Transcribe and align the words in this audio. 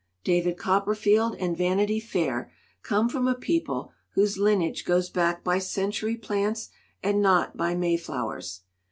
"David 0.23 0.57
Copper 0.57 0.95
field 0.95 1.35
and 1.39 1.55
Vanity 1.55 1.99
Fair 1.99 2.51
come 2.81 3.07
from 3.07 3.27
a 3.27 3.35
people 3.35 3.91
whose 4.15 4.35
lineage 4.35 4.83
goes 4.83 5.11
back 5.11 5.43
by 5.43 5.59
century 5.59 6.15
plants 6.17 6.69
and 7.03 7.21
not 7.21 7.55
by 7.55 7.75
Mayflowers. 7.75 8.61